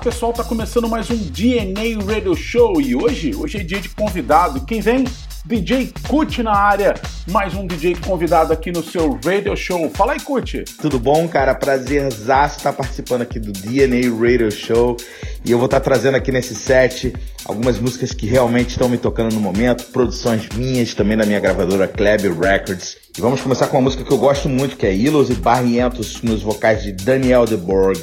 Pessoal, 0.00 0.32
tá 0.32 0.42
começando 0.42 0.88
mais 0.88 1.10
um 1.10 1.16
DNA 1.16 2.02
Radio 2.06 2.34
Show 2.34 2.80
e 2.80 2.96
hoje, 2.96 3.34
hoje 3.36 3.58
é 3.58 3.62
dia 3.62 3.80
de 3.80 3.90
convidado. 3.90 4.64
Quem 4.64 4.80
vem? 4.80 5.04
DJ 5.44 5.92
Kut 6.08 6.42
na 6.42 6.54
área, 6.54 6.94
mais 7.30 7.54
um 7.54 7.66
DJ 7.66 7.96
convidado 7.96 8.50
aqui 8.50 8.72
no 8.72 8.82
seu 8.82 9.18
Radio 9.22 9.54
Show. 9.54 9.90
Fala 9.90 10.12
aí, 10.12 10.20
Kut. 10.20 10.64
Tudo 10.80 10.98
bom, 10.98 11.28
cara? 11.28 11.54
Prazerzaço 11.54 12.58
estar 12.58 12.72
participando 12.72 13.22
aqui 13.22 13.38
do 13.38 13.52
DNA 13.52 14.10
Radio 14.10 14.50
Show 14.50 14.96
e 15.44 15.50
eu 15.50 15.58
vou 15.58 15.66
estar 15.66 15.80
trazendo 15.80 16.16
aqui 16.16 16.32
nesse 16.32 16.54
set 16.54 17.12
algumas 17.44 17.78
músicas 17.78 18.12
que 18.12 18.26
realmente 18.26 18.70
estão 18.70 18.88
me 18.88 18.96
tocando 18.96 19.34
no 19.34 19.40
momento, 19.40 19.84
produções 19.92 20.48
minhas 20.56 20.94
também 20.94 21.16
da 21.16 21.26
minha 21.26 21.40
gravadora 21.40 21.86
Kleb 21.86 22.22
Records. 22.40 22.96
E 23.18 23.20
vamos 23.20 23.42
começar 23.42 23.66
com 23.66 23.76
uma 23.76 23.82
música 23.82 24.02
que 24.02 24.12
eu 24.12 24.18
gosto 24.18 24.48
muito, 24.48 24.78
que 24.78 24.86
é 24.86 24.94
Ilos 24.94 25.28
e 25.28 25.34
Barrientos 25.34 26.22
nos 26.22 26.42
vocais 26.42 26.82
de 26.82 26.92
Daniel 26.92 27.44
De 27.44 27.56
Borg 27.56 27.98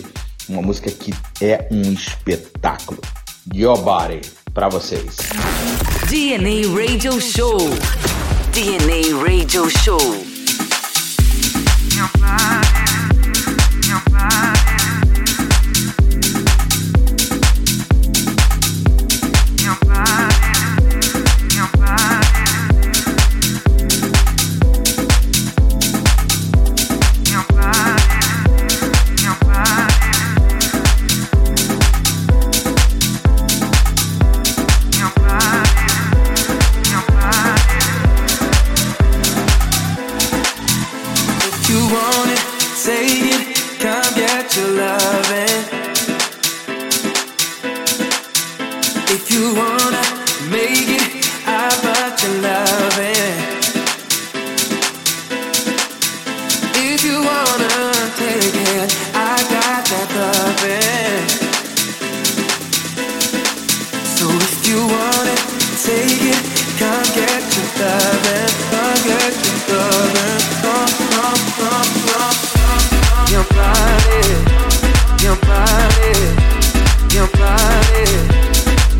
uma 0.50 0.62
música 0.62 0.90
que 0.92 1.14
é 1.42 1.68
um 1.72 1.94
espetáculo. 1.94 3.02
Your 3.54 3.78
Body, 3.82 4.22
pra 4.54 4.70
vocês. 4.70 5.16
DNA 6.10 6.68
Radio 6.74 7.20
Show. 7.22 7.58
DNA 8.54 9.18
Radio 9.24 9.70
Show. 9.70 9.98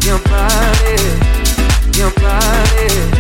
your 0.08 0.20
body, 0.20 0.98
your 1.98 2.12
body. 2.12 3.17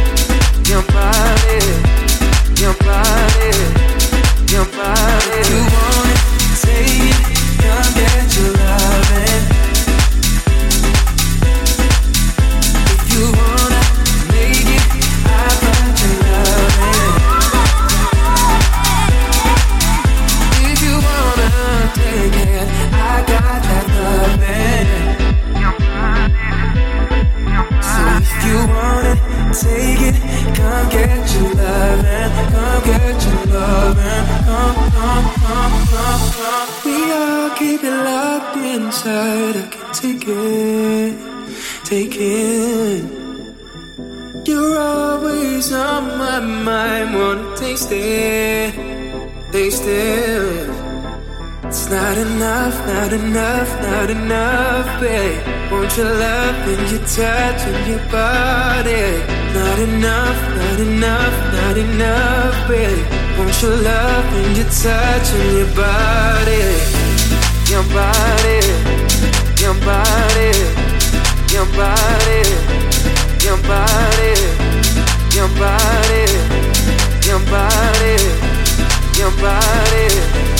not 52.88 53.12
enough, 53.12 53.70
not 53.82 54.10
enough, 54.10 54.88
babe. 55.02 55.42
Won't 55.70 55.96
you 55.98 56.06
love 56.06 56.56
and 56.72 56.90
your 56.90 57.02
touch 57.02 57.62
and 57.70 57.88
your 57.88 58.04
body. 58.10 59.04
Not 59.54 59.78
enough, 59.80 60.40
not 60.56 60.80
enough, 60.80 61.36
not 61.54 61.78
enough, 61.78 62.56
babe. 62.70 63.06
Won't 63.38 63.62
you 63.62 63.70
love 63.70 64.26
and 64.40 64.58
your 64.58 64.70
touch 64.70 65.28
and 65.38 65.50
your 65.60 65.72
body. 65.76 66.64
Your 67.72 67.84
body, 67.92 68.60
your 69.62 69.76
body, 69.84 70.52
your 71.54 71.68
body, 71.76 72.42
your 73.44 73.58
body, 73.68 74.34
your 75.36 75.50
body, 75.60 76.24
your 77.28 77.40
body, 77.48 77.48
your 77.52 77.52
body. 77.52 78.58
Your 79.18 79.32
body 79.42 80.57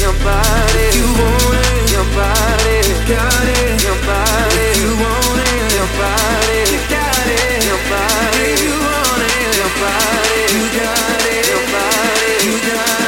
your 0.00 0.12
body. 0.24 0.86
You 0.94 1.06
want 1.18 1.58
it, 1.58 1.90
your 1.90 2.04
body. 2.14 2.78
Got 3.08 3.48
it, 3.48 3.82
your 3.82 3.98
body. 4.06 4.66
You 4.78 4.94
want 4.94 5.40
it, 5.42 5.74
your 5.74 5.90
body. 5.98 6.58
You 6.72 6.80
got 6.88 7.26
it, 7.26 7.64
your 7.66 7.82
body. 7.90 8.48
You 8.62 8.74
want 8.78 9.22
it, 9.26 9.56
your 9.58 9.72
body. 9.82 10.40
You 10.54 10.64
got 10.78 11.22
it. 13.02 13.07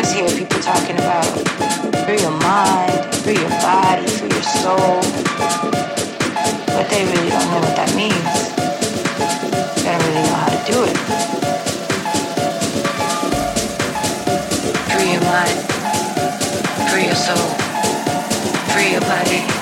always 0.00 0.12
hear 0.14 0.38
people 0.38 0.58
talking 0.62 0.96
about 0.96 1.26
free 2.06 2.20
your 2.20 2.30
mind, 2.30 3.14
free 3.16 3.34
your 3.34 3.50
body, 3.60 4.06
free 4.06 4.30
your 4.30 4.42
soul. 4.42 5.00
But 6.66 6.88
they 6.88 7.04
really 7.04 7.28
don't 7.28 7.50
know 7.50 7.60
what 7.60 7.76
that 7.76 7.92
means. 7.94 8.32
They 9.76 9.90
don't 9.92 10.02
really 10.08 10.24
know 10.24 10.40
how 10.40 10.48
to 10.56 10.72
do 10.72 10.84
it. 10.88 10.96
Free 14.88 15.12
your 15.12 15.24
mind, 15.28 15.58
free 16.90 17.04
your 17.04 17.14
soul, 17.14 17.48
free 18.72 18.92
your 18.92 19.02
body, 19.02 19.59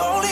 only 0.00 0.29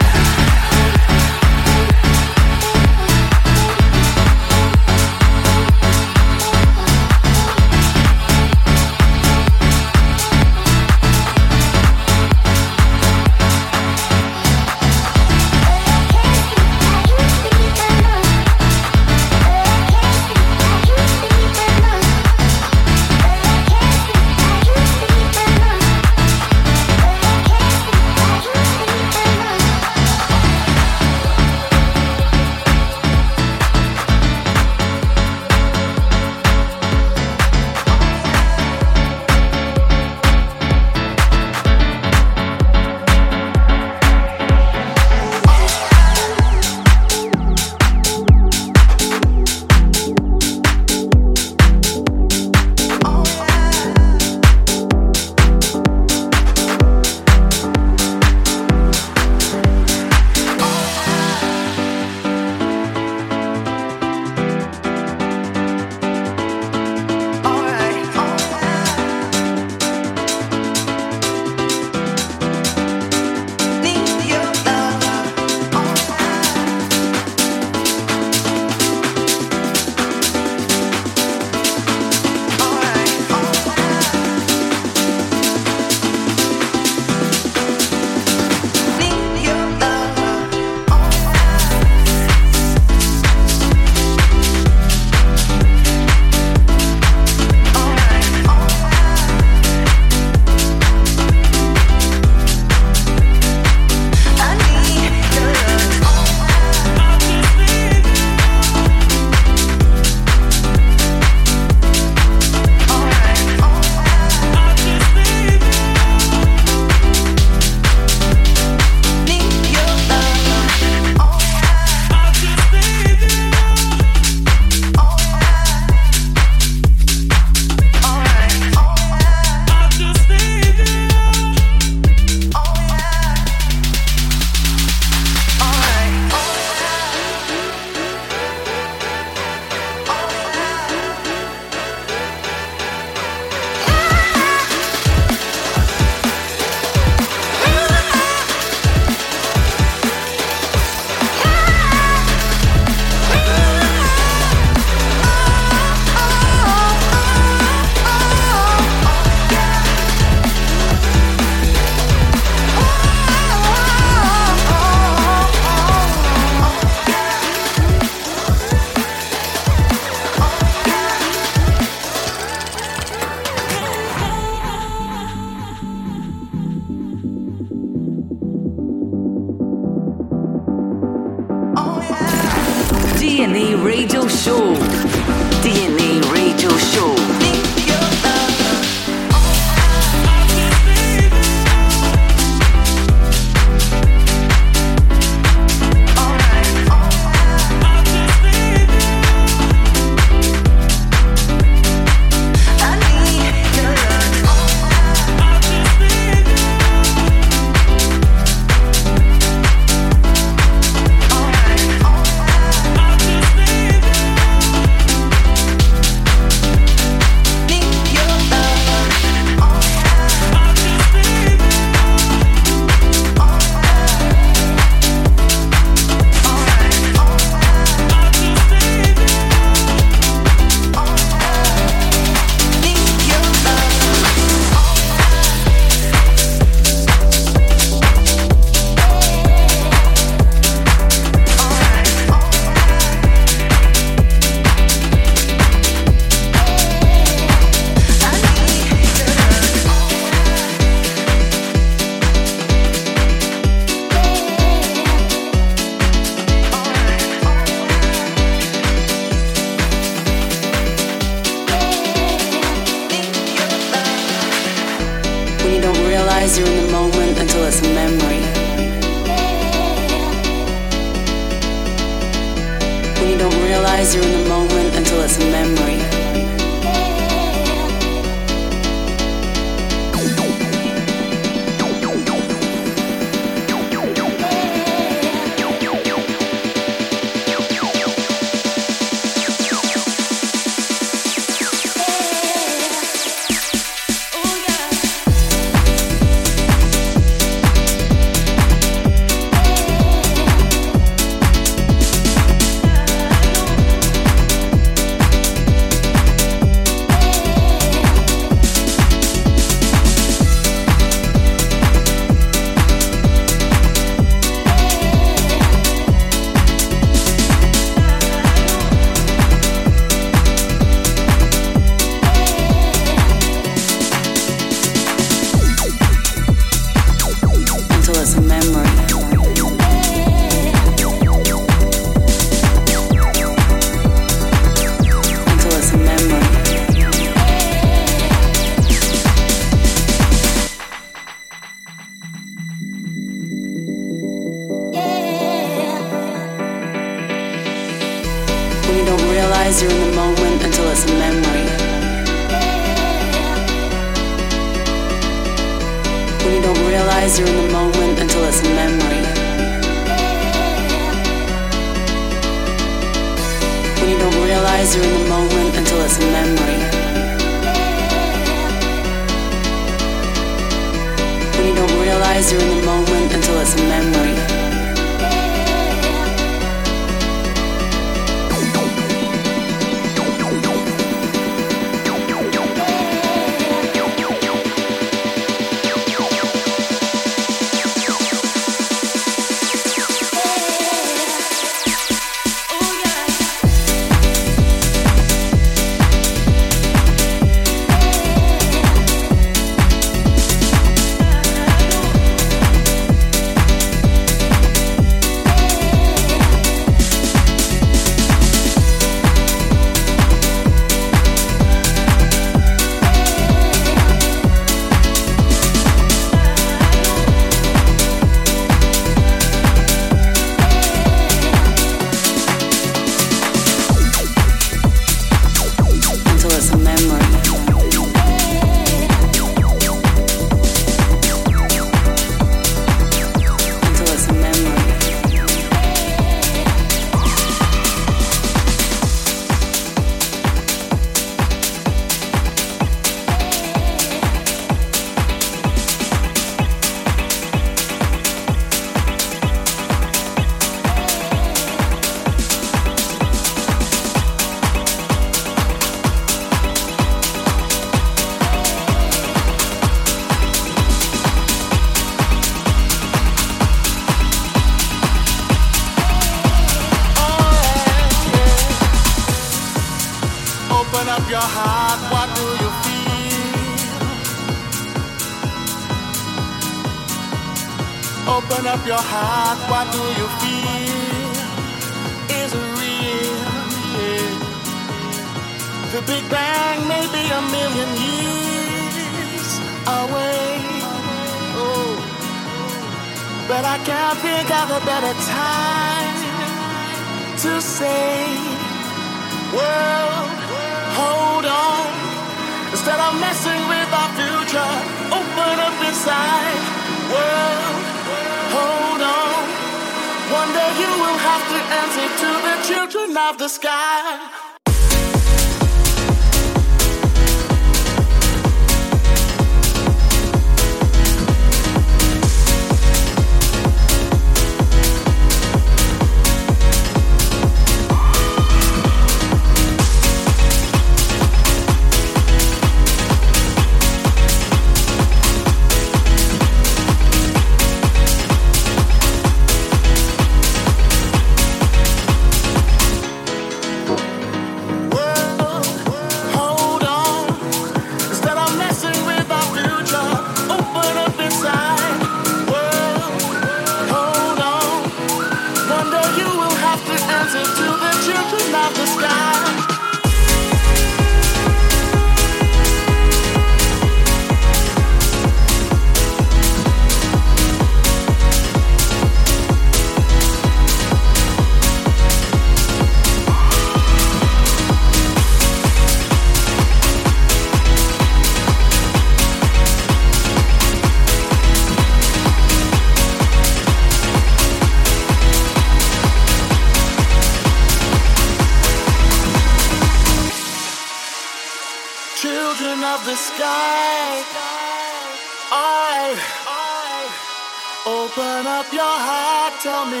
tell 599.62 599.84
me, 599.84 600.00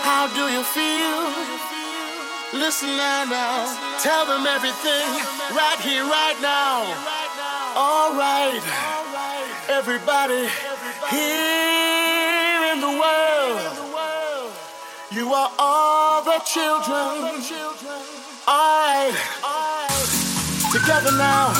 how 0.00 0.26
do 0.32 0.48
you 0.48 0.62
feel? 0.64 1.20
Listen 2.58 2.96
now, 2.96 3.28
tell 4.00 4.24
them 4.24 4.46
everything 4.46 5.06
right 5.52 5.78
here, 5.80 6.04
right 6.04 6.38
now. 6.40 6.80
All 7.76 8.14
right, 8.16 8.62
everybody 9.68 10.48
here 11.10 12.72
in 12.72 12.80
the 12.80 12.94
world, 12.96 13.60
you 15.12 15.34
are 15.34 15.52
all 15.58 16.24
the 16.24 16.38
children. 16.46 17.44
I, 18.48 19.12
together 20.72 21.12
now, 21.18 21.52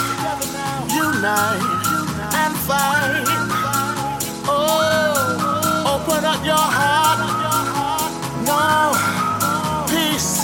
unite 0.88 1.60
and 2.32 2.56
fight. 2.64 3.55
Up 6.24 6.44
your 6.44 6.56
heart. 6.56 7.06
Peace, 9.86 10.40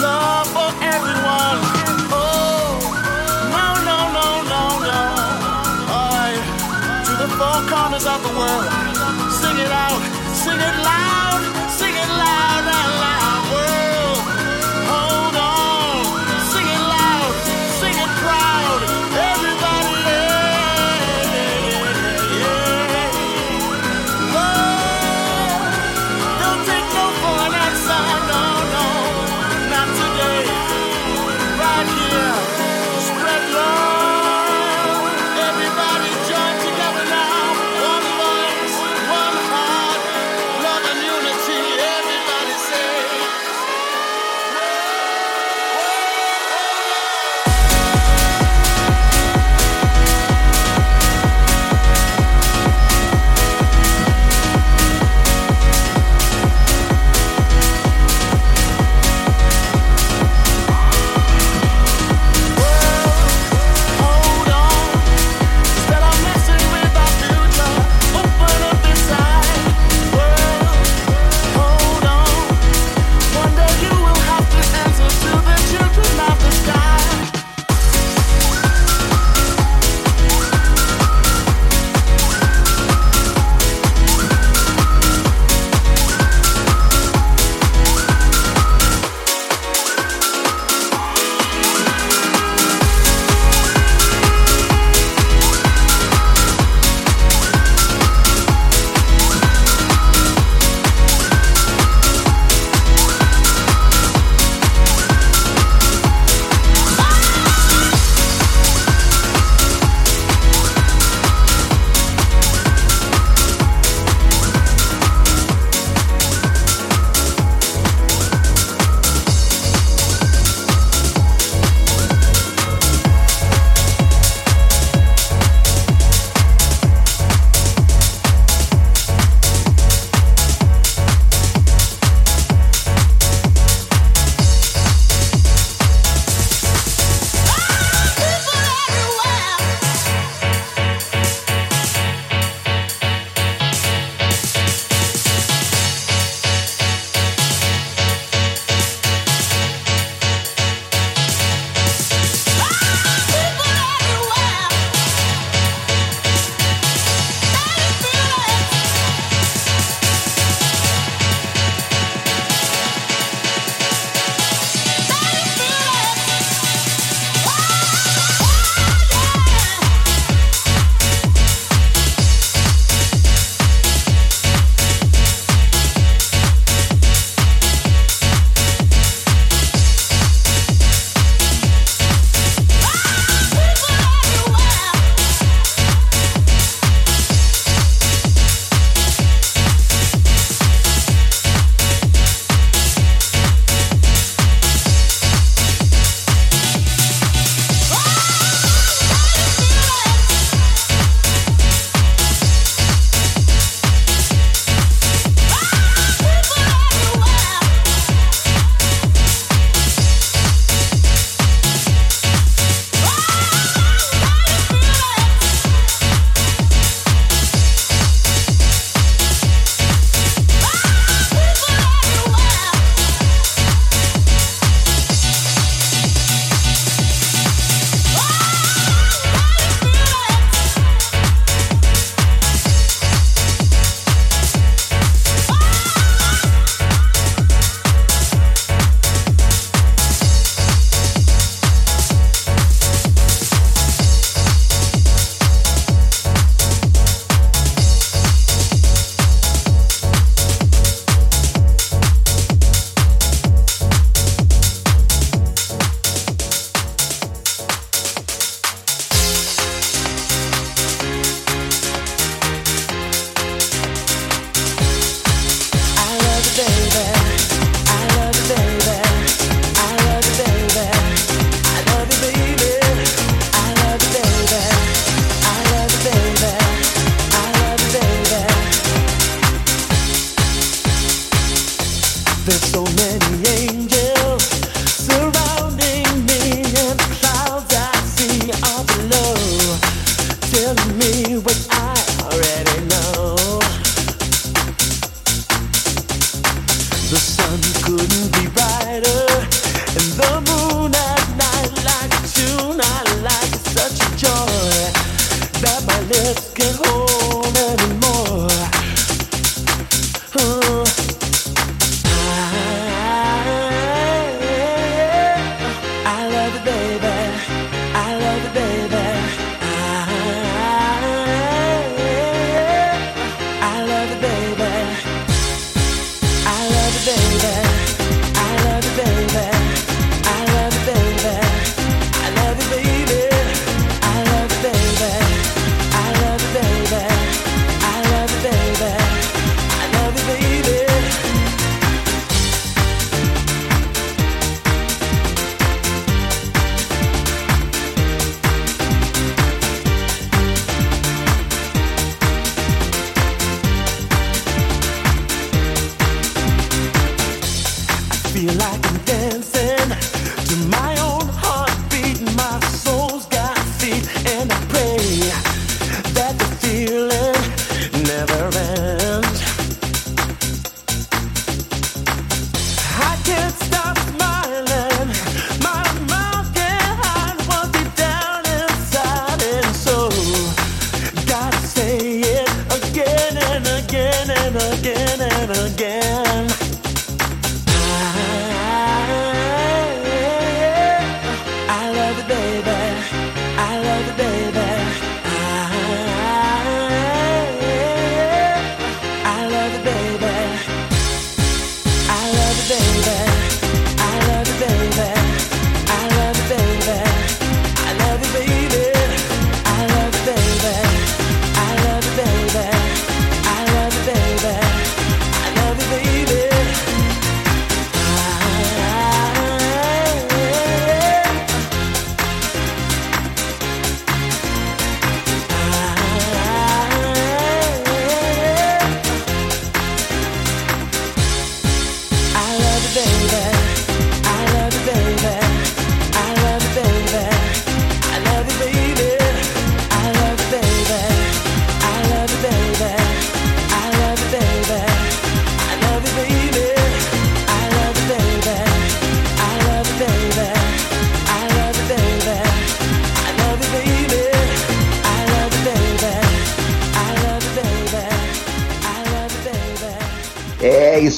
love 0.00 0.46
for 0.52 0.70
everyone. 0.84 1.58
Oh, 2.12 2.78
no, 3.50 3.66
no, 3.88 3.98
no, 4.18 4.28
no, 4.52 4.64
no. 4.84 5.02
I, 5.88 6.36
to 7.06 7.12
the 7.16 7.28
four 7.34 7.58
corners 7.66 8.06
of 8.06 8.20
the 8.22 8.32
world, 8.38 8.68
sing 9.32 9.56
it 9.58 9.72
out, 9.72 10.00
sing 10.36 10.60
it 10.60 10.76
loud, 10.84 11.13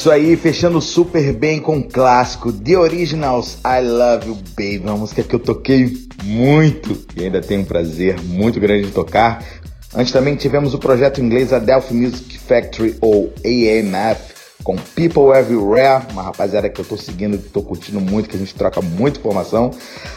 isso 0.06 0.10
aí, 0.12 0.36
fechando 0.36 0.80
super 0.80 1.32
bem 1.32 1.58
com 1.58 1.78
o 1.78 1.82
clássico 1.82 2.52
The 2.52 2.78
Originals 2.78 3.58
I 3.64 3.84
Love 3.84 4.28
You 4.28 4.38
Baby, 4.50 4.82
uma 4.84 4.96
música 4.96 5.20
que 5.24 5.34
eu 5.34 5.40
toquei 5.40 5.96
muito 6.22 6.96
e 7.16 7.24
ainda 7.24 7.40
tenho 7.40 7.62
um 7.62 7.64
prazer 7.64 8.20
muito 8.20 8.60
grande 8.60 8.86
de 8.86 8.92
tocar. 8.92 9.44
Antes 9.92 10.12
também 10.12 10.36
tivemos 10.36 10.74
o 10.74 10.78
projeto 10.78 11.20
inglês 11.20 11.52
Adelphi 11.52 11.92
Music 11.92 12.38
Factory 12.38 12.94
ou 13.00 13.34
AMF 13.44 14.36
com 14.62 14.76
People 14.76 15.36
Everywhere, 15.36 16.04
uma 16.12 16.22
rapaziada 16.22 16.68
que 16.68 16.80
eu 16.80 16.84
tô 16.84 16.96
seguindo, 16.96 17.36
que 17.36 17.48
tô 17.48 17.60
curtindo 17.60 18.00
muito, 18.00 18.28
que 18.28 18.36
a 18.36 18.38
gente 18.38 18.54
troca 18.54 18.80
muita 18.80 19.18
informação. 19.18 19.72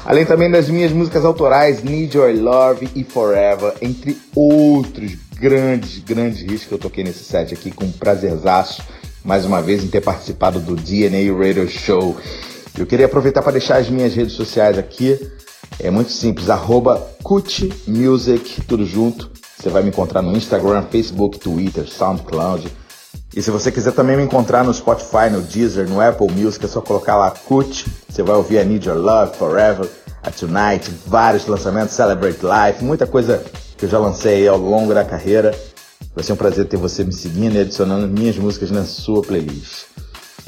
Além 0.06 0.24
também 0.24 0.52
das 0.52 0.70
minhas 0.70 0.92
músicas 0.92 1.26
autorais 1.26 1.82
Need 1.82 2.16
Your 2.16 2.32
Love 2.32 2.90
e 2.96 3.04
Forever, 3.04 3.74
entre 3.82 4.16
outros 4.36 5.18
grandes, 5.40 5.98
grandes 5.98 6.44
hits 6.44 6.66
que 6.66 6.74
eu 6.74 6.78
toquei 6.78 7.04
nesse 7.04 7.24
set 7.24 7.56
aqui 7.56 7.72
com 7.72 7.92
prazerzaço 7.92 8.84
mais 9.24 9.46
uma 9.46 9.62
vez 9.62 9.84
em 9.84 9.88
ter 9.88 10.02
participado 10.02 10.60
do 10.60 10.76
DNA 10.76 11.34
Radio 11.36 11.68
Show. 11.70 12.16
Eu 12.78 12.86
queria 12.86 13.06
aproveitar 13.06 13.42
para 13.42 13.54
deixar 13.54 13.78
as 13.78 13.90
minhas 13.90 14.14
redes 14.14 14.34
sociais 14.34 14.78
aqui. 14.78 15.20
É 15.80 15.90
muito 15.92 16.12
simples, 16.12 16.50
arroba 16.50 17.06
Music, 17.88 18.62
tudo 18.62 18.86
junto. 18.86 19.30
Você 19.58 19.70
vai 19.70 19.84
me 19.84 19.90
encontrar 19.90 20.22
no 20.22 20.36
Instagram, 20.36 20.84
Facebook, 20.90 21.38
Twitter, 21.40 21.88
SoundCloud. 21.88 22.72
E 23.36 23.42
se 23.42 23.52
você 23.52 23.72
quiser 23.72 23.92
também 23.92 24.18
me 24.18 24.24
encontrar 24.24 24.64
no 24.64 24.74
Spotify, 24.74 25.30
no 25.32 25.42
Deezer, 25.42 25.88
no 25.88 26.02
Apple 26.02 26.32
Music, 26.32 26.64
é 26.64 26.68
só 26.68 26.82
colocar 26.82 27.16
lá 27.18 27.32
Kut. 27.32 27.86
Você 28.10 28.24
vai 28.24 28.36
ouvir 28.36 28.60
a 28.60 28.64
Need 28.64 28.88
Your 28.88 28.98
Love, 28.98 29.36
Forever, 29.38 29.88
a 30.24 30.32
Tonight, 30.32 30.90
vários 31.06 31.46
lançamentos, 31.46 31.94
Celebrate 31.96 32.40
Life, 32.42 32.84
muita 32.84 33.06
coisa 33.06 33.44
que 33.78 33.86
eu 33.86 33.90
já 33.90 34.00
lancei 34.00 34.48
ao 34.48 34.58
longo 34.58 34.94
da 34.94 35.04
carreira. 35.04 35.54
Vai 36.20 36.24
ser 36.26 36.34
um 36.34 36.36
prazer 36.36 36.66
ter 36.66 36.76
você 36.76 37.02
me 37.06 37.14
seguindo 37.14 37.56
e 37.56 37.60
adicionando 37.62 38.06
minhas 38.06 38.36
músicas 38.36 38.72
na 38.72 38.84
sua 38.84 39.22
playlist. 39.22 39.86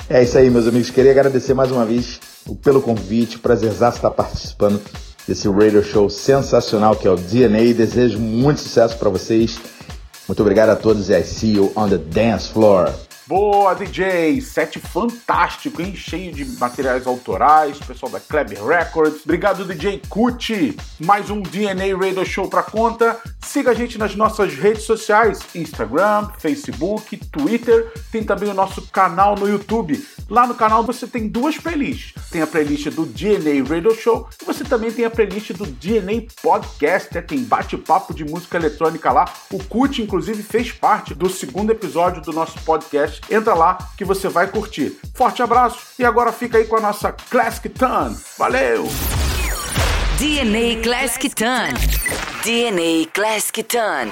É 0.10 0.22
isso 0.22 0.38
aí, 0.38 0.50
meus 0.50 0.68
amigos. 0.68 0.90
Queria 0.90 1.12
agradecer 1.12 1.54
mais 1.54 1.72
uma 1.72 1.86
vez 1.86 2.20
pelo 2.62 2.82
convite. 2.82 3.40
Prazerzaço 3.40 3.96
estar 3.96 4.12
participando 4.12 4.82
desse 5.26 5.48
radio 5.48 5.82
show 5.82 6.10
sensacional 6.10 6.98
que 6.98 7.08
é 7.08 7.10
o 7.10 7.16
DNA. 7.16 7.74
Desejo 7.74 8.20
muito 8.20 8.60
sucesso 8.60 8.98
para 8.98 9.10
vocês. 9.10 9.62
Muito 10.28 10.42
obrigado 10.42 10.72
a 10.72 10.76
todos 10.76 11.10
e 11.10 11.18
I 11.18 11.24
see 11.24 11.54
you 11.54 11.72
on 11.74 11.88
the 11.88 11.98
dance 11.98 12.50
floor. 12.50 12.92
Boa, 13.32 13.74
DJ! 13.74 14.42
Set 14.42 14.78
fantástico, 14.78 15.82
hein? 15.82 15.96
Cheio 15.96 16.34
de 16.34 16.44
materiais 16.60 17.08
autorais, 17.08 17.80
pessoal 17.80 18.12
da 18.12 18.20
Club 18.20 18.50
Records. 18.68 19.22
Obrigado, 19.24 19.64
DJ 19.64 20.02
Cuti. 20.10 20.76
Mais 21.00 21.30
um 21.30 21.42
DNA 21.42 21.98
Radio 21.98 22.26
Show 22.26 22.50
pra 22.50 22.62
conta. 22.62 23.18
Siga 23.42 23.72
a 23.72 23.74
gente 23.74 23.98
nas 23.98 24.16
nossas 24.18 24.54
redes 24.56 24.84
sociais: 24.84 25.40
Instagram, 25.56 26.28
Facebook, 26.40 27.16
Twitter. 27.16 27.94
Tem 28.12 28.22
também 28.22 28.50
o 28.50 28.54
nosso 28.54 28.82
canal 28.88 29.36
no 29.38 29.48
YouTube. 29.48 30.06
Lá 30.30 30.46
no 30.46 30.56
canal 30.56 30.84
você 30.84 31.08
tem 31.08 31.28
duas 31.28 31.58
playlists. 31.58 32.14
Tem 32.30 32.42
a 32.42 32.48
playlist 32.48 32.90
do 32.90 33.06
DNA 33.06 33.64
Radio 33.64 33.96
Show 33.96 34.28
e 34.42 34.46
você 34.46 34.64
também 34.64 34.92
tem 34.92 35.06
a 35.06 35.10
playlist 35.10 35.52
do 35.54 35.66
DNA 35.66 36.28
Podcast. 36.42 37.14
Né? 37.14 37.22
Tem 37.22 37.40
bate-papo 37.44 38.14
de 38.14 38.26
música 38.26 38.58
eletrônica 38.58 39.12
lá. 39.12 39.26
O 39.52 39.62
Cuti, 39.64 40.02
inclusive, 40.02 40.44
fez 40.44 40.72
parte 40.72 41.14
do 41.14 41.30
segundo 41.30 41.72
episódio 41.72 42.22
do 42.22 42.34
nosso 42.34 42.60
podcast 42.62 43.21
Entra 43.30 43.54
lá 43.54 43.78
que 43.98 44.06
você 44.06 44.28
vai 44.28 44.48
curtir. 44.48 45.00
Forte 45.16 45.42
abraço 45.42 45.80
e 46.00 46.06
agora 46.06 46.32
fica 46.32 46.58
aí 46.58 46.66
com 46.66 46.78
a 46.78 46.82
nossa 46.82 47.12
Classic 47.12 47.70
Turn. 47.70 48.16
Valeu! 48.38 48.88
DNA 50.18 50.82
Classic 50.84 51.34
Turn. 51.34 51.74
DNA 52.44 53.10
Classic 53.14 53.64
Turn. 53.64 54.12